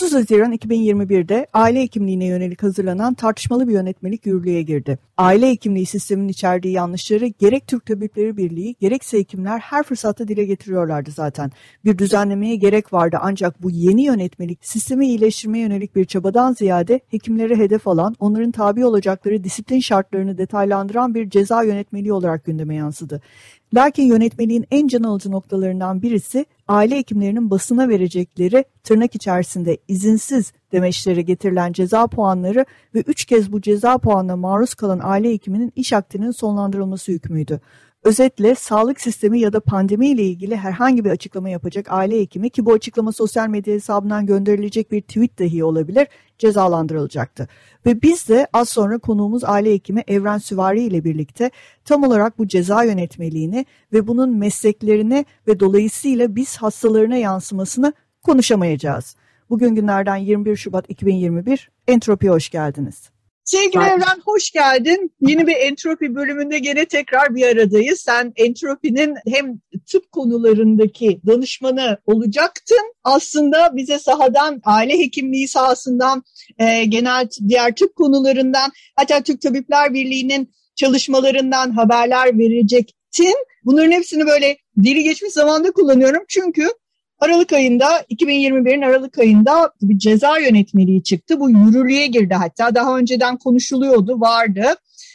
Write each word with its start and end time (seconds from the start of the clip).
30 0.00 0.14
Haziran 0.14 0.52
2021'de 0.52 1.46
aile 1.52 1.80
hekimliğine 1.80 2.24
yönelik 2.24 2.62
hazırlanan 2.62 3.14
tartışmalı 3.14 3.68
bir 3.68 3.72
yönetmelik 3.72 4.26
yürürlüğe 4.26 4.62
girdi. 4.62 4.98
Aile 5.16 5.50
hekimliği 5.50 5.86
sisteminin 5.86 6.28
içerdiği 6.28 6.74
yanlışları 6.74 7.26
gerek 7.26 7.66
Türk 7.66 7.86
Tabipleri 7.86 8.36
Birliği 8.36 8.76
gerekse 8.80 9.18
hekimler 9.18 9.58
her 9.58 9.82
fırsatta 9.82 10.28
dile 10.28 10.44
getiriyorlardı 10.44 11.10
zaten. 11.10 11.52
Bir 11.84 11.98
düzenlemeye 11.98 12.56
gerek 12.56 12.92
vardı 12.92 13.18
ancak 13.20 13.62
bu 13.62 13.70
yeni 13.70 14.02
yönetmelik 14.02 14.66
sistemi 14.66 15.06
iyileştirmeye 15.06 15.64
yönelik 15.64 15.96
bir 15.96 16.04
çabadan 16.04 16.52
ziyade 16.52 17.00
hekimlere 17.08 17.56
hedef 17.56 17.88
alan, 17.88 18.16
onların 18.20 18.50
tabi 18.50 18.84
olacakları 18.84 19.44
disiplin 19.44 19.80
şartlarını 19.80 20.38
detaylandıran 20.38 21.14
bir 21.14 21.30
ceza 21.30 21.62
yönetmeliği 21.62 22.12
olarak 22.12 22.44
gündeme 22.44 22.74
yansıdı. 22.74 23.22
Lakin 23.74 24.04
yönetmeliğin 24.04 24.66
en 24.70 24.88
can 24.88 25.02
alıcı 25.02 25.30
noktalarından 25.30 26.02
birisi 26.02 26.46
aile 26.68 26.96
hekimlerinin 26.96 27.50
basına 27.50 27.88
verecekleri 27.88 28.64
tırnak 28.84 29.14
içerisinde 29.14 29.78
izinsiz 29.88 30.52
demeçlere 30.72 31.22
getirilen 31.22 31.72
ceza 31.72 32.06
puanları 32.06 32.66
ve 32.94 33.00
üç 33.00 33.24
kez 33.24 33.52
bu 33.52 33.60
ceza 33.60 33.98
puanına 33.98 34.36
maruz 34.36 34.74
kalan 34.74 35.00
aile 35.02 35.30
hekiminin 35.30 35.72
iş 35.76 35.92
akdinin 35.92 36.30
sonlandırılması 36.30 37.12
hükmüydü. 37.12 37.60
Özetle 38.04 38.54
sağlık 38.54 39.00
sistemi 39.00 39.40
ya 39.40 39.52
da 39.52 39.60
pandemi 39.60 40.08
ile 40.08 40.22
ilgili 40.22 40.56
herhangi 40.56 41.04
bir 41.04 41.10
açıklama 41.10 41.48
yapacak 41.48 41.86
aile 41.88 42.20
hekimi 42.20 42.50
ki 42.50 42.64
bu 42.64 42.72
açıklama 42.72 43.12
sosyal 43.12 43.48
medya 43.48 43.74
hesabından 43.74 44.26
gönderilecek 44.26 44.92
bir 44.92 45.00
tweet 45.00 45.38
dahi 45.38 45.64
olabilir 45.64 46.08
cezalandırılacaktı. 46.38 47.48
Ve 47.86 48.02
biz 48.02 48.28
de 48.28 48.46
az 48.52 48.68
sonra 48.68 48.98
konuğumuz 48.98 49.44
aile 49.44 49.72
hekimi 49.72 50.04
Evren 50.08 50.38
Süvari 50.38 50.82
ile 50.82 51.04
birlikte 51.04 51.50
tam 51.84 52.04
olarak 52.04 52.38
bu 52.38 52.48
ceza 52.48 52.84
yönetmeliğini 52.84 53.66
ve 53.92 54.06
bunun 54.06 54.36
mesleklerine 54.36 55.24
ve 55.46 55.60
dolayısıyla 55.60 56.36
biz 56.36 56.56
hastalarına 56.56 57.16
yansımasını 57.16 57.92
konuşamayacağız. 58.22 59.16
Bugün 59.50 59.74
günlerden 59.74 60.16
21 60.16 60.56
Şubat 60.56 60.90
2021 60.90 61.70
Entropi'ye 61.88 62.32
hoş 62.32 62.50
geldiniz. 62.50 63.10
Sevgili 63.50 63.82
Evren 63.82 64.20
hoş 64.24 64.50
geldin. 64.50 65.12
Yeni 65.20 65.46
bir 65.46 65.56
entropi 65.56 66.14
bölümünde 66.14 66.58
gene 66.58 66.84
tekrar 66.84 67.34
bir 67.34 67.46
aradayız. 67.46 68.00
Sen 68.00 68.32
entropinin 68.36 69.14
hem 69.28 69.58
tıp 69.92 70.12
konularındaki 70.12 71.20
danışmanı 71.26 71.98
olacaktın. 72.06 72.94
Aslında 73.04 73.76
bize 73.76 73.98
sahadan, 73.98 74.60
aile 74.64 74.98
hekimliği 74.98 75.48
sahasından, 75.48 76.22
e, 76.58 76.84
genel 76.84 77.28
diğer 77.48 77.74
tıp 77.74 77.96
konularından, 77.96 78.70
hatta 78.96 79.22
Türk 79.22 79.40
Tabipler 79.40 79.94
Birliği'nin 79.94 80.52
çalışmalarından 80.76 81.70
haberler 81.70 82.38
verecektin. 82.38 83.34
Bunların 83.64 83.90
hepsini 83.90 84.26
böyle 84.26 84.56
dili 84.82 85.02
geçmiş 85.02 85.32
zamanda 85.32 85.70
kullanıyorum. 85.70 86.24
Çünkü 86.28 86.68
Aralık 87.20 87.52
ayında 87.52 88.00
2021'in 88.10 88.82
Aralık 88.82 89.18
ayında 89.18 89.72
bir 89.82 89.98
ceza 89.98 90.38
yönetmeliği 90.38 91.02
çıktı. 91.02 91.40
Bu 91.40 91.50
yürürlüğe 91.50 92.06
girdi 92.06 92.34
hatta 92.34 92.74
daha 92.74 92.98
önceden 92.98 93.36
konuşuluyordu 93.36 94.20
vardı. 94.20 94.64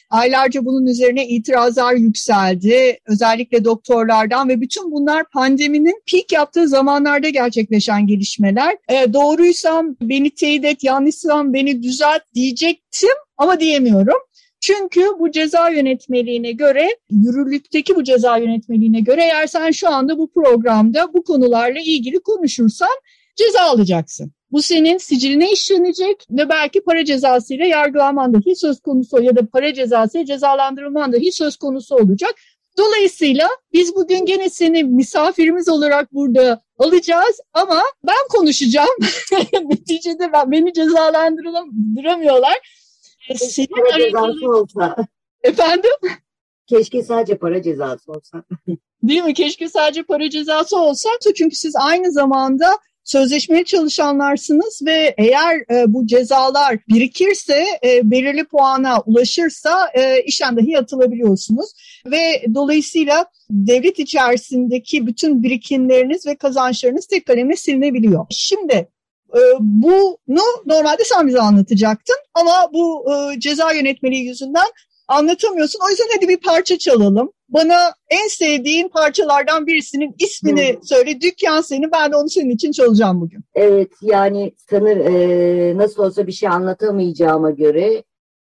Aylarca 0.09 0.65
bunun 0.65 0.85
üzerine 0.85 1.27
itirazlar 1.27 1.93
yükseldi. 1.93 2.99
Özellikle 3.07 3.65
doktorlardan 3.65 4.49
ve 4.49 4.61
bütün 4.61 4.91
bunlar 4.91 5.29
pandeminin 5.29 6.01
peak 6.11 6.31
yaptığı 6.31 6.67
zamanlarda 6.67 7.29
gerçekleşen 7.29 8.07
gelişmeler. 8.07 8.77
E, 8.89 9.13
doğruysam 9.13 9.95
beni 10.01 10.31
teyit 10.31 10.65
et, 10.65 10.83
yanlışsam 10.83 11.53
beni 11.53 11.83
düzelt 11.83 12.21
diyecektim 12.35 13.15
ama 13.37 13.59
diyemiyorum. 13.59 14.17
Çünkü 14.65 15.01
bu 15.19 15.31
ceza 15.31 15.69
yönetmeliğine 15.69 16.51
göre, 16.51 16.97
yürürlükteki 17.09 17.95
bu 17.95 18.03
ceza 18.03 18.37
yönetmeliğine 18.37 18.99
göre 18.99 19.23
eğer 19.23 19.47
sen 19.47 19.71
şu 19.71 19.89
anda 19.89 20.17
bu 20.17 20.31
programda 20.31 21.13
bu 21.13 21.23
konularla 21.23 21.79
ilgili 21.79 22.19
konuşursan 22.19 22.89
ceza 23.35 23.61
alacaksın. 23.61 24.31
Bu 24.51 24.61
senin 24.61 24.97
siciline 24.97 25.51
işlenecek 25.51 26.27
ve 26.29 26.49
belki 26.49 26.81
para 26.81 27.05
cezasıyla 27.05 27.65
yargılanman 27.65 28.33
dahi 28.33 28.55
söz 28.55 28.81
konusu 28.81 29.21
ya 29.21 29.35
da 29.35 29.45
para 29.45 29.73
cezasıyla 29.73 30.25
cezalandırılman 30.25 31.13
dahi 31.13 31.31
söz 31.31 31.57
konusu 31.57 31.95
olacak. 31.95 32.35
Dolayısıyla 32.77 33.49
biz 33.73 33.95
bugün 33.95 34.25
gene 34.25 34.49
seni 34.49 34.83
misafirimiz 34.83 35.69
olarak 35.69 36.13
burada 36.13 36.61
alacağız 36.77 37.39
ama 37.53 37.81
ben 38.07 38.27
konuşacağım. 38.29 38.95
Neticede 39.69 40.33
ben, 40.33 40.51
beni 40.51 40.73
cezalandıramıyorlar. 40.73 42.84
Senin 43.35 43.67
para 43.67 43.99
cezası 43.99 44.49
olsa. 44.49 44.95
Efendim? 45.43 45.91
Keşke 46.67 47.03
sadece 47.03 47.37
para 47.37 47.61
cezası 47.61 48.11
olsa. 48.11 48.43
Değil 49.03 49.23
mi? 49.23 49.33
Keşke 49.33 49.69
sadece 49.69 50.03
para 50.03 50.29
cezası 50.29 50.77
olsa. 50.77 51.09
Çünkü 51.35 51.55
siz 51.55 51.75
aynı 51.75 52.11
zamanda 52.11 52.77
sözleşmeli 53.03 53.65
çalışanlarsınız 53.65 54.81
ve 54.85 55.15
eğer 55.17 55.55
e, 55.71 55.93
bu 55.93 56.07
cezalar 56.07 56.77
birikirse, 56.89 57.65
e, 57.83 58.11
belirli 58.11 58.43
puana 58.45 59.01
ulaşırsa 59.05 59.89
e, 59.93 60.23
işten 60.23 60.57
dahi 60.57 60.77
atılabiliyorsunuz. 60.77 61.71
Ve 62.05 62.45
dolayısıyla 62.53 63.25
devlet 63.49 63.99
içerisindeki 63.99 65.07
bütün 65.07 65.43
birikimleriniz 65.43 66.27
ve 66.27 66.35
kazançlarınız 66.35 67.05
tek 67.05 67.25
kalemle 67.25 67.55
silinebiliyor. 67.55 68.25
Şimdi 68.29 68.87
e, 69.33 69.39
bunu 69.59 70.43
normalde 70.65 71.03
sen 71.03 71.27
bize 71.27 71.39
anlatacaktın 71.39 72.15
ama 72.33 72.69
bu 72.73 73.05
e, 73.13 73.39
ceza 73.39 73.71
yönetmeliği 73.71 74.25
yüzünden 74.25 74.67
anlatamıyorsun. 75.07 75.79
O 75.85 75.89
yüzden 75.89 76.07
hadi 76.15 76.29
bir 76.29 76.37
parça 76.37 76.77
çalalım. 76.77 77.31
Bana 77.49 77.93
en 78.09 78.27
sevdiğin 78.27 78.89
parçalardan 78.89 79.67
birisinin 79.67 80.15
ismini 80.19 80.73
hmm. 80.73 80.83
söyle. 80.83 81.21
Dükkan 81.21 81.61
seni 81.61 81.91
ben 81.91 82.11
de 82.11 82.15
onu 82.15 82.29
senin 82.29 82.49
için 82.49 82.71
çalacağım 82.71 83.21
bugün. 83.21 83.43
Evet 83.55 83.91
yani 84.01 84.53
sanır 84.69 84.97
e, 84.97 85.77
nasıl 85.77 86.03
olsa 86.03 86.27
bir 86.27 86.31
şey 86.31 86.49
anlatamayacağıma 86.49 87.51
göre 87.51 88.03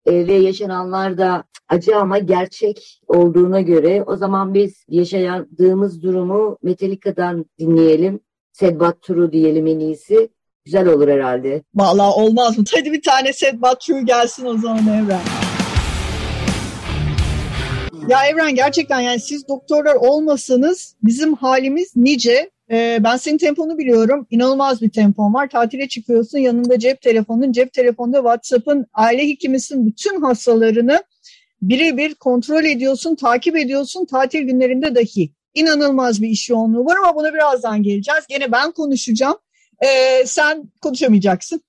e, 0.05 0.27
ve 0.27 0.33
yaşananlar 0.33 1.17
da 1.17 1.43
acı 1.69 1.97
ama 1.97 2.17
gerçek 2.17 3.01
olduğuna 3.07 3.61
göre 3.61 4.03
o 4.07 4.15
zaman 4.15 4.53
biz 4.53 4.85
yaşadığımız 4.89 6.03
durumu 6.03 6.57
Metallica'dan 6.63 7.45
dinleyelim. 7.59 8.19
Sedbat 8.51 9.01
Turu 9.01 9.31
diyelim 9.31 9.67
en 9.67 9.79
iyisi. 9.79 10.29
Güzel 10.67 10.87
olur 10.87 11.07
herhalde. 11.07 11.63
Vallahi 11.75 12.13
olmaz 12.13 12.57
mı? 12.57 12.63
Hadi 12.75 12.91
bir 12.91 13.01
tane 13.01 13.33
Sedbat 13.33 13.81
True 13.81 14.01
gelsin 14.01 14.45
o 14.45 14.57
zaman 14.57 14.87
Evren. 14.87 15.19
Ya 18.07 18.25
Evren 18.27 18.55
gerçekten 18.55 18.99
yani 18.99 19.19
siz 19.19 19.47
doktorlar 19.47 19.95
olmasanız 19.95 20.95
bizim 21.03 21.33
halimiz 21.33 21.95
nice. 21.95 22.49
Ee, 22.71 22.99
ben 23.03 23.17
senin 23.17 23.37
temponu 23.37 23.77
biliyorum. 23.77 24.27
İnanılmaz 24.29 24.81
bir 24.81 24.89
tempon 24.89 25.33
var. 25.33 25.49
Tatile 25.49 25.87
çıkıyorsun 25.87 26.37
yanında 26.37 26.79
cep 26.79 27.01
telefonun, 27.01 27.51
cep 27.51 27.73
telefonunda 27.73 28.17
WhatsApp'ın, 28.17 28.85
aile 28.93 29.27
hekimisin 29.27 29.85
bütün 29.85 30.21
hastalarını 30.21 31.03
birebir 31.61 32.15
kontrol 32.15 32.63
ediyorsun, 32.63 33.15
takip 33.15 33.57
ediyorsun 33.57 34.05
tatil 34.05 34.41
günlerinde 34.41 34.95
dahi. 34.95 35.31
İnanılmaz 35.53 36.21
bir 36.21 36.29
iş 36.29 36.49
yoğunluğu 36.49 36.85
var 36.85 36.95
ama 37.03 37.15
buna 37.15 37.33
birazdan 37.33 37.83
geleceğiz. 37.83 38.23
Gene 38.29 38.51
ben 38.51 38.71
konuşacağım 38.71 39.37
e, 39.85 40.25
sen 40.25 40.63
konuşamayacaksın. 40.81 41.61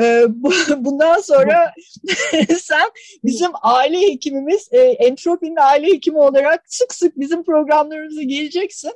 E, 0.00 0.24
bundan 0.76 1.20
sonra 1.20 1.72
sen 2.58 2.90
bizim 3.24 3.50
aile 3.62 4.00
hekimimiz, 4.00 4.68
e, 4.72 4.78
Entropi'nin 4.78 5.56
aile 5.56 5.86
hekimi 5.86 6.18
olarak 6.18 6.64
sık 6.66 6.94
sık 6.94 7.20
bizim 7.20 7.42
programlarımıza 7.42 8.22
geleceksin. 8.22 8.92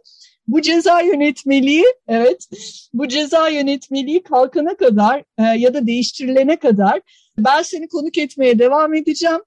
Bu 0.49 0.61
ceza 0.61 1.01
yönetmeliği, 1.01 1.85
evet, 2.09 2.49
bu 2.93 3.09
ceza 3.09 3.49
yönetmeliği 3.49 4.23
kalkana 4.23 4.77
kadar 4.77 5.25
e, 5.39 5.43
ya 5.43 5.75
da 5.75 5.87
değiştirilene 5.87 6.57
kadar 6.57 7.01
ben 7.39 7.63
seni 7.63 7.89
konuk 7.89 8.19
etmeye 8.19 8.59
devam 8.59 8.95
edeceğim. 8.95 9.41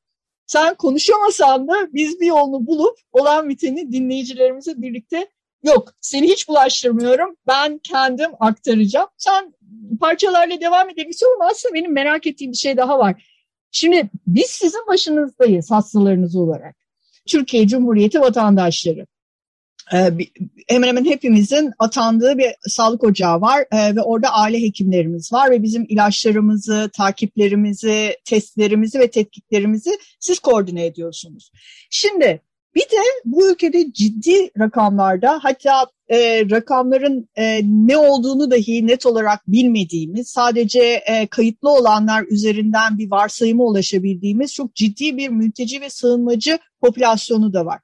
Sen 0.48 0.76
konuşamasan 0.76 1.68
da 1.68 1.94
biz 1.94 2.20
bir 2.20 2.26
yolunu 2.26 2.68
bulup 2.68 2.98
olan 3.12 3.50
biteni 3.50 3.92
dinleyicilerimize 3.92 4.82
birlikte 4.82 5.28
Yok 5.64 5.94
seni 6.02 6.28
hiç 6.28 6.48
bulaştırmıyorum. 6.48 7.36
Ben 7.48 7.78
kendim 7.78 8.32
aktaracağım. 8.40 9.08
Sen 9.18 9.54
parçalarla 10.00 10.62
devam 10.62 10.90
edelim. 10.90 11.12
Ama 11.36 11.50
aslında 11.52 11.74
benim 11.76 11.94
merak 11.94 12.28
ettiğim 12.28 12.52
bir 12.52 12.58
şey 12.58 12.78
daha 12.78 13.00
var. 13.00 13.24
Şimdi 13.72 14.10
biz 14.28 14.46
sizin 14.46 14.88
başınızdayız 14.88 15.72
hastalarınız 15.72 16.36
olarak. 16.36 16.76
Türkiye 17.28 17.68
Cumhuriyeti 17.68 18.22
vatandaşları. 18.22 19.06
e, 19.94 20.10
hemen 20.68 20.88
hemen 20.88 21.06
hepimizin 21.06 21.72
atandığı 21.80 22.38
bir 22.38 22.52
sağlık 22.68 23.04
ocağı 23.04 23.42
var 23.42 23.66
e, 23.72 23.96
ve 23.96 24.02
orada 24.02 24.30
aile 24.30 24.62
hekimlerimiz 24.62 25.34
var 25.34 25.52
ve 25.52 25.64
bizim 25.64 25.86
ilaçlarımızı, 25.90 26.90
takiplerimizi, 26.94 28.18
testlerimizi 28.26 29.00
ve 29.00 29.12
tetkiklerimizi 29.12 29.92
siz 30.20 30.40
koordine 30.40 30.86
ediyorsunuz. 30.86 31.52
Şimdi 31.90 32.42
bir 32.76 32.82
de 32.82 33.02
bu 33.26 33.52
ülkede 33.52 33.94
ciddi 33.94 34.52
rakamlarda 34.60 35.40
hatta 35.44 35.88
e, 36.10 36.50
rakamların 36.50 37.30
e, 37.36 37.62
ne 37.64 37.98
olduğunu 37.98 38.52
dahi 38.52 38.88
net 38.88 39.06
olarak 39.06 39.48
bilmediğimiz, 39.48 40.28
sadece 40.28 40.82
e, 40.82 41.28
kayıtlı 41.28 41.70
olanlar 41.70 42.26
üzerinden 42.30 42.98
bir 42.98 43.12
varsayıma 43.12 43.64
ulaşabildiğimiz 43.64 44.54
çok 44.54 44.76
ciddi 44.76 45.18
bir 45.18 45.30
mülteci 45.30 45.82
ve 45.82 45.90
sığınmacı 45.90 46.60
popülasyonu 46.82 47.54
da 47.54 47.66
var. 47.66 47.80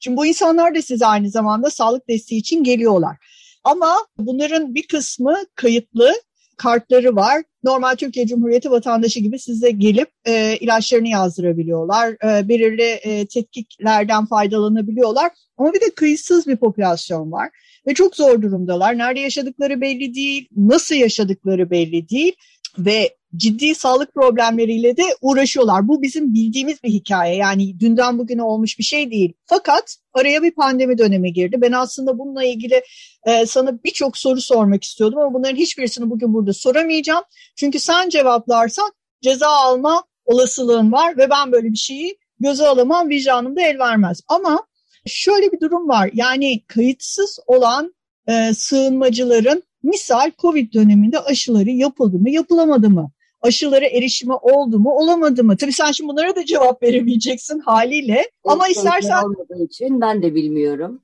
Şimdi 0.00 0.16
bu 0.16 0.26
insanlar 0.26 0.74
da 0.74 0.82
size 0.82 1.06
aynı 1.06 1.30
zamanda 1.30 1.70
sağlık 1.70 2.08
desteği 2.08 2.38
için 2.38 2.64
geliyorlar. 2.64 3.16
Ama 3.64 3.96
bunların 4.18 4.74
bir 4.74 4.86
kısmı 4.86 5.36
kayıtlı, 5.54 6.12
kartları 6.56 7.16
var. 7.16 7.42
Normal 7.64 7.96
Türkiye 7.96 8.26
Cumhuriyeti 8.26 8.70
vatandaşı 8.70 9.20
gibi 9.20 9.38
size 9.38 9.70
gelip 9.70 10.08
e, 10.26 10.56
ilaçlarını 10.60 11.08
yazdırabiliyorlar. 11.08 12.08
E, 12.08 12.48
belirli 12.48 12.82
e, 12.82 13.26
tetkiklerden 13.26 14.26
faydalanabiliyorlar. 14.26 15.30
Ama 15.58 15.72
bir 15.72 15.80
de 15.80 15.90
kıyısız 15.90 16.46
bir 16.46 16.56
popülasyon 16.56 17.32
var 17.32 17.48
ve 17.86 17.94
çok 17.94 18.16
zor 18.16 18.42
durumdalar. 18.42 18.98
Nerede 18.98 19.20
yaşadıkları 19.20 19.80
belli 19.80 20.14
değil, 20.14 20.48
nasıl 20.56 20.94
yaşadıkları 20.94 21.70
belli 21.70 22.08
değil 22.08 22.32
ve 22.78 23.16
ciddi 23.36 23.74
sağlık 23.74 24.14
problemleriyle 24.14 24.96
de 24.96 25.02
uğraşıyorlar. 25.20 25.88
Bu 25.88 26.02
bizim 26.02 26.34
bildiğimiz 26.34 26.82
bir 26.82 26.88
hikaye. 26.88 27.36
Yani 27.36 27.80
dünden 27.80 28.18
bugüne 28.18 28.42
olmuş 28.42 28.78
bir 28.78 28.84
şey 28.84 29.10
değil. 29.10 29.32
Fakat 29.46 29.96
araya 30.12 30.42
bir 30.42 30.50
pandemi 30.50 30.98
dönemi 30.98 31.32
girdi. 31.32 31.56
Ben 31.60 31.72
aslında 31.72 32.18
bununla 32.18 32.44
ilgili 32.44 32.82
e, 33.26 33.46
sana 33.46 33.84
birçok 33.84 34.18
soru 34.18 34.40
sormak 34.40 34.84
istiyordum 34.84 35.18
ama 35.18 35.34
bunların 35.34 35.56
hiçbirisini 35.56 36.10
bugün 36.10 36.34
burada 36.34 36.52
soramayacağım. 36.52 37.24
Çünkü 37.56 37.78
sen 37.78 38.08
cevaplarsan 38.08 38.92
ceza 39.22 39.48
alma 39.48 40.04
olasılığın 40.24 40.92
var 40.92 41.16
ve 41.18 41.30
ben 41.30 41.52
böyle 41.52 41.72
bir 41.72 41.78
şeyi 41.78 42.18
göze 42.40 42.66
alamam, 42.66 43.08
vicdanım 43.08 43.56
da 43.56 43.62
el 43.62 43.78
vermez. 43.78 44.20
Ama 44.28 44.66
şöyle 45.06 45.52
bir 45.52 45.60
durum 45.60 45.88
var. 45.88 46.10
Yani 46.14 46.62
kayıtsız 46.66 47.38
olan 47.46 47.94
e, 48.28 48.54
sığınmacıların 48.54 49.62
misal 49.82 50.30
Covid 50.38 50.72
döneminde 50.74 51.20
aşıları 51.20 51.70
yapıldı 51.70 52.18
mı, 52.18 52.30
yapılamadı 52.30 52.90
mı? 52.90 53.10
Aşılara 53.42 53.86
erişimi 53.86 54.34
oldu 54.34 54.78
mu, 54.78 54.90
olamadı 54.90 55.44
mı? 55.44 55.56
Tabii 55.56 55.72
sen 55.72 55.92
şimdi 55.92 56.12
bunlara 56.12 56.36
da 56.36 56.44
cevap 56.44 56.82
veremeyeceksin 56.82 57.60
haliyle. 57.60 58.14
Evet, 58.14 58.30
Ama 58.44 58.68
istersen... 58.68 59.22
olmadığı 59.22 59.64
için 59.64 60.00
ben 60.00 60.22
de 60.22 60.34
bilmiyorum. 60.34 61.00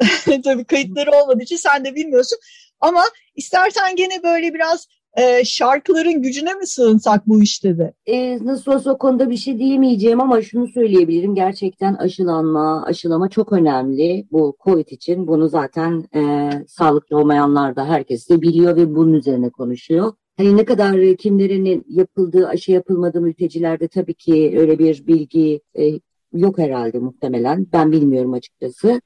Tabii 0.44 0.64
kayıtları 0.64 1.10
olmadığı 1.10 1.42
için 1.42 1.56
sen 1.56 1.84
de 1.84 1.94
bilmiyorsun. 1.94 2.38
Ama 2.80 3.02
istersen 3.36 3.96
gene 3.96 4.22
böyle 4.22 4.54
biraz 4.54 4.86
e, 5.16 5.44
şarkıların 5.44 6.22
gücüne 6.22 6.54
mi 6.54 6.66
sığınsak 6.66 7.26
bu 7.26 7.42
işte 7.42 7.78
de? 7.78 7.92
E, 8.06 8.44
nasıl 8.44 8.72
olsa 8.72 8.90
o 8.90 8.98
konuda 8.98 9.30
bir 9.30 9.36
şey 9.36 9.58
diyemeyeceğim 9.58 10.20
ama 10.20 10.42
şunu 10.42 10.68
söyleyebilirim. 10.68 11.34
Gerçekten 11.34 11.94
aşılanma, 11.94 12.84
aşılama 12.84 13.28
çok 13.28 13.52
önemli 13.52 14.26
bu 14.32 14.56
COVID 14.64 14.88
için. 14.88 15.26
Bunu 15.26 15.48
zaten 15.48 16.08
e, 16.14 16.50
sağlıklı 16.68 17.16
olmayanlar 17.18 17.76
da 17.76 17.84
herkes 17.84 18.28
de 18.28 18.42
biliyor 18.42 18.76
ve 18.76 18.94
bunun 18.94 19.12
üzerine 19.12 19.50
konuşuyor. 19.50 20.12
Hani 20.38 20.56
ne 20.56 20.64
kadar 20.64 21.16
kimlerin 21.16 21.84
yapıldığı, 21.88 22.48
aşı 22.48 22.72
yapılmadığı 22.72 23.20
mültecilerde 23.20 23.88
tabii 23.88 24.14
ki 24.14 24.54
öyle 24.58 24.78
bir 24.78 25.06
bilgi 25.06 25.60
e, 25.78 25.84
yok 26.32 26.58
herhalde 26.58 26.98
muhtemelen. 26.98 27.66
Ben 27.72 27.92
bilmiyorum 27.92 28.32
açıkçası. 28.32 29.00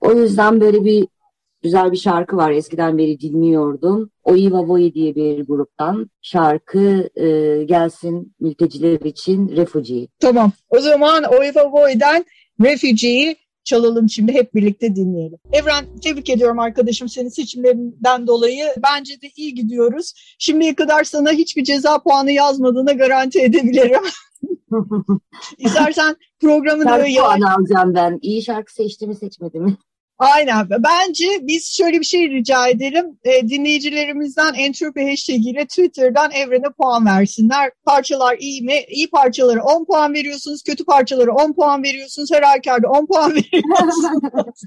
O 0.00 0.12
yüzden 0.12 0.60
böyle 0.60 0.84
bir 0.84 1.06
güzel 1.62 1.92
bir 1.92 1.96
şarkı 1.96 2.36
var. 2.36 2.50
Eskiden 2.50 2.98
beri 2.98 3.20
dinliyordum. 3.20 4.10
Oiva 4.24 4.68
Voi 4.68 4.94
diye 4.94 5.14
bir 5.14 5.46
gruptan 5.46 6.10
şarkı 6.22 7.08
e, 7.16 7.62
gelsin 7.64 8.34
mülteciler 8.40 9.00
için 9.00 9.56
Refugee. 9.56 10.08
Tamam. 10.20 10.52
O 10.68 10.80
zaman 10.80 11.24
Oiva 11.24 11.72
Voi'den 11.72 12.24
Refugee'yi 12.60 13.36
çalalım 13.66 14.08
şimdi 14.08 14.32
hep 14.32 14.54
birlikte 14.54 14.96
dinleyelim. 14.96 15.38
Evren 15.52 15.84
tebrik 16.02 16.30
ediyorum 16.30 16.58
arkadaşım 16.58 17.08
senin 17.08 17.28
seçimlerinden 17.28 18.26
dolayı. 18.26 18.66
Bence 18.82 19.22
de 19.22 19.30
iyi 19.36 19.54
gidiyoruz. 19.54 20.12
Şimdiye 20.38 20.74
kadar 20.74 21.04
sana 21.04 21.30
hiçbir 21.32 21.64
ceza 21.64 22.02
puanı 22.02 22.32
yazmadığına 22.32 22.92
garanti 22.92 23.40
edebilirim. 23.40 24.02
İstersen 25.58 26.16
programı 26.40 26.84
da... 26.84 27.04
puan 27.04 27.40
alacağım 27.40 27.94
ben. 27.94 28.18
İyi 28.22 28.42
şarkı 28.42 28.74
seçtiğimi 28.74 29.14
seçmedim. 29.16 29.78
Aynen. 30.18 30.68
Bence 30.70 31.26
biz 31.42 31.76
şöyle 31.76 32.00
bir 32.00 32.04
şey 32.04 32.30
rica 32.30 32.68
edelim. 32.68 33.18
E, 33.24 33.48
dinleyicilerimizden 33.48 34.54
Entropi 34.54 35.10
hashtag 35.10 35.46
ile 35.46 35.66
Twitter'dan 35.66 36.30
evrene 36.30 36.72
puan 36.78 37.06
versinler. 37.06 37.70
Parçalar 37.84 38.36
iyi 38.38 38.62
mi? 38.62 38.80
İyi 38.88 39.10
parçaları 39.10 39.62
10 39.62 39.84
puan 39.84 40.14
veriyorsunuz. 40.14 40.62
Kötü 40.62 40.84
parçaları 40.84 41.32
10 41.32 41.52
puan 41.52 41.82
veriyorsunuz. 41.82 42.30
Her 42.32 42.42
halükarda 42.42 42.88
10 42.88 43.06
puan 43.06 43.34
veriyorsunuz. 43.34 44.60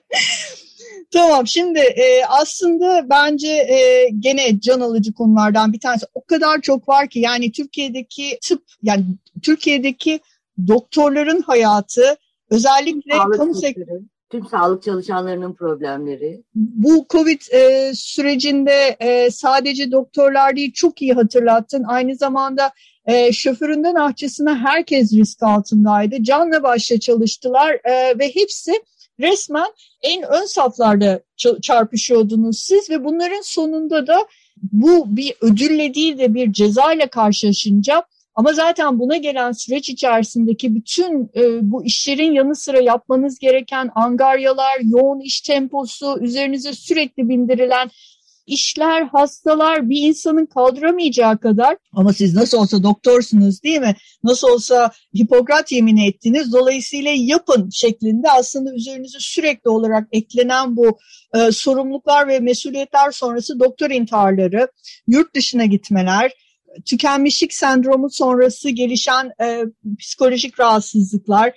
tamam 1.12 1.46
şimdi 1.46 1.78
e, 1.78 2.24
aslında 2.28 3.06
bence 3.10 3.48
e, 3.48 4.08
gene 4.18 4.60
can 4.60 4.80
alıcı 4.80 5.12
konulardan 5.12 5.72
bir 5.72 5.80
tanesi 5.80 6.06
o 6.14 6.24
kadar 6.24 6.60
çok 6.60 6.88
var 6.88 7.08
ki 7.08 7.20
yani 7.20 7.52
Türkiye'deki 7.52 8.38
tıp 8.48 8.62
yani 8.82 9.04
Türkiye'deki 9.42 10.20
doktorların 10.68 11.42
hayatı 11.42 12.16
özellikle 12.50 13.12
kamu 13.36 13.54
sektörü 13.54 14.13
tüm 14.34 14.46
sağlık 14.46 14.82
çalışanlarının 14.82 15.54
problemleri. 15.54 16.42
Bu 16.54 17.06
Covid 17.10 17.40
e, 17.52 17.92
sürecinde 17.94 18.96
e, 19.00 19.30
sadece 19.30 19.92
doktorlar 19.92 20.56
değil 20.56 20.72
çok 20.72 21.02
iyi 21.02 21.12
hatırlattın. 21.12 21.84
Aynı 21.88 22.16
zamanda 22.16 22.72
e, 23.06 23.32
şoföründen 23.32 23.94
ahçısına 23.94 24.58
herkes 24.58 25.12
risk 25.12 25.42
altındaydı. 25.42 26.22
Canla 26.22 26.62
başla 26.62 27.00
çalıştılar 27.00 27.72
e, 27.84 28.18
ve 28.18 28.34
hepsi 28.34 28.72
resmen 29.20 29.68
en 30.02 30.22
ön 30.22 30.46
saflarda 30.46 31.20
çarpışıyordunuz 31.62 32.58
siz 32.58 32.90
ve 32.90 33.04
bunların 33.04 33.42
sonunda 33.42 34.06
da 34.06 34.26
bu 34.72 35.16
bir 35.16 35.34
ödülle 35.40 35.94
değil 35.94 36.18
de 36.18 36.34
bir 36.34 36.52
ceza 36.52 36.92
ile 36.92 37.06
karşılaşınca 37.06 38.02
ama 38.34 38.52
zaten 38.52 38.98
buna 38.98 39.16
gelen 39.16 39.52
süreç 39.52 39.88
içerisindeki 39.88 40.74
bütün 40.74 41.30
e, 41.36 41.70
bu 41.70 41.84
işlerin 41.84 42.32
yanı 42.32 42.54
sıra 42.56 42.80
yapmanız 42.80 43.38
gereken 43.38 43.90
angaryalar, 43.94 44.80
yoğun 44.80 45.20
iş 45.20 45.40
temposu, 45.40 46.18
üzerinize 46.20 46.72
sürekli 46.72 47.28
bindirilen 47.28 47.90
işler, 48.46 49.02
hastalar 49.02 49.90
bir 49.90 50.08
insanın 50.08 50.46
kaldıramayacağı 50.46 51.38
kadar 51.38 51.76
ama 51.92 52.12
siz 52.12 52.34
nasıl 52.34 52.58
olsa 52.58 52.82
doktorsunuz 52.82 53.62
değil 53.62 53.80
mi? 53.80 53.94
Nasıl 54.24 54.48
olsa 54.48 54.90
Hipokrat 55.16 55.72
yemini 55.72 56.08
ettiniz. 56.08 56.52
Dolayısıyla 56.52 57.10
yapın 57.14 57.70
şeklinde 57.70 58.30
aslında 58.30 58.74
üzerinize 58.74 59.18
sürekli 59.20 59.70
olarak 59.70 60.08
eklenen 60.12 60.76
bu 60.76 60.98
e, 61.34 61.52
sorumluluklar 61.52 62.28
ve 62.28 62.40
mesuliyetler 62.40 63.10
sonrası 63.10 63.60
doktor 63.60 63.90
intiharları, 63.90 64.68
yurt 65.06 65.34
dışına 65.34 65.64
gitmeler, 65.64 66.32
tükenmişlik 66.86 67.54
sendromu 67.54 68.10
sonrası 68.10 68.70
gelişen 68.70 69.32
e, 69.40 69.64
psikolojik 69.98 70.60
rahatsızlıklar. 70.60 71.52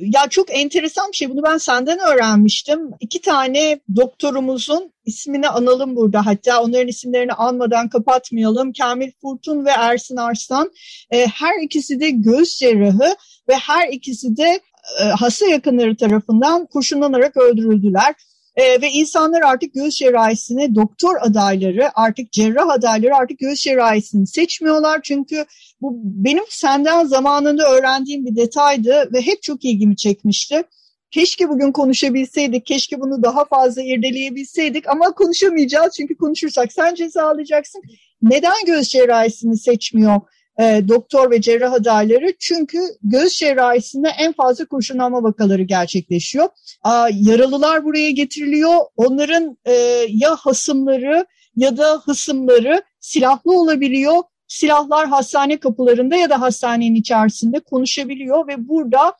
Ya 0.00 0.28
çok 0.30 0.46
enteresan 0.50 1.08
bir 1.12 1.16
şey. 1.16 1.30
Bunu 1.30 1.42
ben 1.42 1.58
senden 1.58 1.98
öğrenmiştim. 1.98 2.90
İki 3.00 3.20
tane 3.20 3.80
doktorumuzun 3.96 4.92
ismini 5.04 5.48
analım 5.48 5.96
burada. 5.96 6.26
Hatta 6.26 6.62
onların 6.62 6.88
isimlerini 6.88 7.32
anmadan 7.32 7.88
kapatmayalım. 7.88 8.72
Kamil 8.72 9.10
Furtun 9.22 9.66
ve 9.66 9.70
Ersin 9.70 10.16
Arslan. 10.16 10.70
E, 11.10 11.26
her 11.26 11.62
ikisi 11.64 12.00
de 12.00 12.10
göğüs 12.10 12.58
cerrahı 12.58 13.16
ve 13.48 13.54
her 13.54 13.88
ikisi 13.88 14.36
de 14.36 14.60
e, 15.00 15.04
hasta 15.04 15.46
yakınları 15.46 15.96
tarafından 15.96 16.66
kurşunlanarak 16.66 17.36
öldürüldüler. 17.36 18.14
E, 18.56 18.80
ve 18.80 18.90
insanlar 18.90 19.42
artık 19.42 19.74
göğüs 19.74 19.96
cerrahisine 19.96 20.74
doktor 20.74 21.16
adayları, 21.20 21.90
artık 21.94 22.32
cerrah 22.32 22.68
adayları 22.68 23.16
artık 23.16 23.38
göğüs 23.38 23.62
cerrahisini 23.62 24.26
seçmiyorlar. 24.26 25.00
Çünkü 25.02 25.44
bu 25.80 26.00
benim 26.04 26.44
senden 26.48 27.04
zamanında 27.04 27.70
öğrendiğim 27.70 28.26
bir 28.26 28.36
detaydı 28.36 29.08
ve 29.12 29.20
hep 29.20 29.42
çok 29.42 29.64
ilgimi 29.64 29.96
çekmişti. 29.96 30.62
Keşke 31.10 31.48
bugün 31.48 31.72
konuşabilseydik, 31.72 32.66
keşke 32.66 33.00
bunu 33.00 33.22
daha 33.22 33.44
fazla 33.44 33.82
irdeleyebilseydik 33.82 34.88
ama 34.88 35.12
konuşamayacağız 35.12 35.94
çünkü 35.96 36.16
konuşursak 36.16 36.72
sen 36.72 36.94
ceza 36.94 37.28
alacaksın. 37.30 37.82
Neden 38.22 38.64
göğüs 38.66 38.88
cerrahisini 38.88 39.58
seçmiyor 39.58 40.20
e, 40.60 40.88
doktor 40.88 41.30
ve 41.30 41.40
cerrah 41.40 41.72
adayları 41.72 42.32
çünkü 42.38 42.78
göğüs 43.02 43.38
cerrahisinde 43.38 44.08
en 44.18 44.32
fazla 44.32 44.64
kurşunlanma 44.64 45.22
vakaları 45.22 45.62
gerçekleşiyor. 45.62 46.48
A, 46.82 47.08
yaralılar 47.12 47.84
buraya 47.84 48.10
getiriliyor. 48.10 48.78
Onların 48.96 49.58
e, 49.64 49.72
ya 50.08 50.36
hasımları 50.36 51.26
ya 51.56 51.76
da 51.76 52.02
hısımları 52.04 52.82
silahlı 53.00 53.60
olabiliyor. 53.60 54.22
Silahlar 54.48 55.08
hastane 55.08 55.60
kapılarında 55.60 56.16
ya 56.16 56.30
da 56.30 56.40
hastanenin 56.40 56.94
içerisinde 56.94 57.60
konuşabiliyor 57.60 58.48
ve 58.48 58.68
burada 58.68 59.14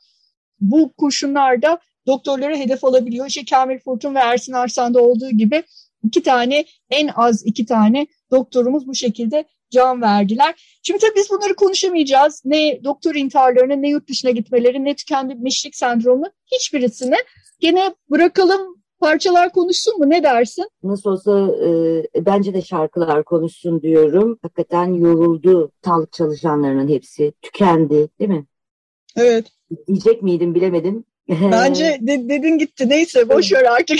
bu 0.59 0.93
kurşunlar 0.97 1.61
da 1.61 1.79
doktorları 2.07 2.55
hedef 2.55 2.83
alabiliyor. 2.83 3.27
İşte 3.27 3.45
Kamil 3.45 3.79
Furtun 3.79 4.15
ve 4.15 4.19
Ersin 4.19 4.53
Arslan'da 4.53 5.01
olduğu 5.01 5.29
gibi 5.29 5.63
iki 6.03 6.23
tane 6.23 6.65
en 6.89 7.09
az 7.15 7.45
iki 7.45 7.65
tane 7.65 8.07
doktorumuz 8.31 8.87
bu 8.87 8.95
şekilde 8.95 9.45
can 9.69 10.01
verdiler. 10.01 10.79
Şimdi 10.83 10.99
tabii 10.99 11.15
biz 11.15 11.29
bunları 11.29 11.55
konuşamayacağız. 11.55 12.41
Ne 12.45 12.83
doktor 12.83 13.15
intiharlarını, 13.15 13.81
ne 13.81 13.89
yurt 13.89 14.09
dışına 14.09 14.31
gitmeleri, 14.31 14.85
ne 14.85 14.95
tükenmişlik 14.95 15.75
sendromunu 15.75 16.31
hiçbirisini. 16.45 17.15
Gene 17.59 17.95
bırakalım 18.09 18.77
parçalar 18.99 19.51
konuşsun 19.51 19.99
mu 19.99 20.09
ne 20.09 20.23
dersin? 20.23 20.69
Nasıl 20.83 21.09
olsa 21.09 21.55
e, 21.65 22.25
bence 22.25 22.53
de 22.53 22.61
şarkılar 22.61 23.23
konuşsun 23.23 23.81
diyorum. 23.81 24.39
Hakikaten 24.41 24.93
yoruldu 24.93 25.71
sağlık 25.85 26.13
çalışanlarının 26.13 26.87
hepsi. 26.87 27.33
Tükendi 27.41 28.09
değil 28.19 28.29
mi? 28.29 28.45
Evet. 29.15 29.45
Diyecek 29.87 30.23
miydim 30.23 30.55
bilemedim. 30.55 31.05
Bence 31.29 31.97
de, 32.01 32.29
dedin 32.29 32.57
gitti 32.57 32.89
neyse 32.89 33.29
boş 33.29 33.53
ver 33.53 33.63
artık. 33.63 33.99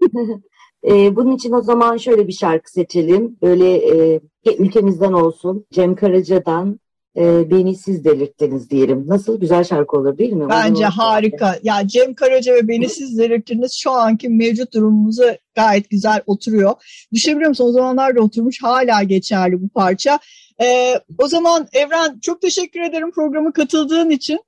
e, 0.88 1.16
bunun 1.16 1.36
için 1.36 1.52
o 1.52 1.62
zaman 1.62 1.96
şöyle 1.96 2.28
bir 2.28 2.32
şarkı 2.32 2.72
seçelim. 2.72 3.36
Böyle 3.42 3.76
e, 3.76 4.20
ülkemizden 4.58 5.12
olsun. 5.12 5.66
Cem 5.72 5.94
Karaca'dan 5.94 6.80
e, 7.16 7.50
Beni 7.50 7.76
Siz 7.76 8.04
Delirttiniz 8.04 8.70
diyelim. 8.70 9.04
Nasıl? 9.06 9.40
Güzel 9.40 9.64
şarkı 9.64 9.96
olur 9.96 10.18
değil 10.18 10.32
mi? 10.32 10.48
Bence 10.48 10.84
harika. 10.84 11.58
Ya 11.62 11.88
Cem 11.88 12.14
Karaca 12.14 12.54
ve 12.54 12.68
Beni 12.68 12.88
Siz 12.88 13.18
Delirttiniz 13.18 13.72
şu 13.74 13.90
anki 13.90 14.28
mevcut 14.28 14.74
durumumuza 14.74 15.38
gayet 15.54 15.90
güzel 15.90 16.20
oturuyor. 16.26 16.72
Düşünebiliyor 17.12 17.48
musun? 17.48 17.68
O 17.68 17.72
zamanlar 17.72 18.16
da 18.16 18.20
oturmuş 18.20 18.62
hala 18.62 19.02
geçerli 19.02 19.62
bu 19.62 19.68
parça. 19.68 20.18
Ee, 20.62 20.94
o 21.18 21.28
zaman 21.28 21.68
Evren 21.72 22.18
çok 22.22 22.40
teşekkür 22.40 22.80
ederim 22.80 23.10
programa 23.10 23.52
katıldığın 23.52 24.10
için. 24.10 24.40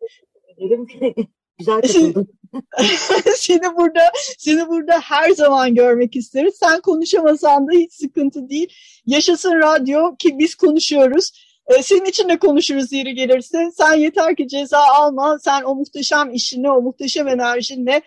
Güzel 1.58 1.80
katıldın. 1.80 2.28
seni 3.36 3.76
burada 3.76 4.00
seni 4.38 4.68
burada 4.68 5.00
her 5.00 5.30
zaman 5.30 5.74
görmek 5.74 6.16
isteriz. 6.16 6.54
Sen 6.54 6.80
konuşamasan 6.80 7.66
da 7.66 7.72
hiç 7.72 7.92
sıkıntı 7.92 8.48
değil. 8.48 8.68
Yaşasın 9.06 9.52
radyo 9.52 10.16
ki 10.16 10.38
biz 10.38 10.54
konuşuyoruz. 10.54 11.30
Ee, 11.68 11.82
senin 11.82 12.04
için 12.04 12.28
de 12.28 12.38
konuşuruz 12.38 12.92
yeri 12.92 13.14
gelirse. 13.14 13.70
Sen 13.76 13.94
yeter 13.94 14.36
ki 14.36 14.48
ceza 14.48 14.78
alma. 14.78 15.38
Sen 15.38 15.62
o 15.62 15.74
muhteşem 15.74 16.30
işini, 16.30 16.70
o 16.70 16.82
muhteşem 16.82 17.28
enerjinle 17.28 18.02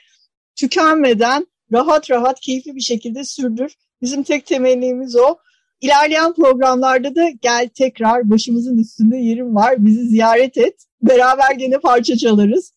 tükenmeden 0.56 1.48
rahat 1.74 2.12
rahat 2.12 2.39
keyifli 2.39 2.75
bir 2.75 2.82
şekilde 2.82 3.24
sürdür. 3.24 3.75
Bizim 4.01 4.24
tek 4.24 4.46
temennimiz 4.46 5.15
o. 5.15 5.38
İlerleyen 5.82 6.34
programlarda 6.34 7.15
da 7.15 7.29
gel 7.29 7.70
tekrar 7.75 8.29
başımızın 8.29 8.77
üstünde 8.77 9.18
yerim 9.18 9.56
var. 9.56 9.86
Bizi 9.86 10.06
ziyaret 10.08 10.58
et. 10.58 10.75
Beraber 11.01 11.51
gene 11.58 11.77
parça 11.77 12.18
çalarız. 12.18 12.74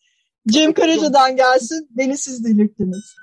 Cem 0.51 0.73
Karaca'dan 0.73 1.37
gelsin. 1.37 1.89
Beni 1.91 2.19
siz 2.19 2.45
delirttiniz. 2.45 3.15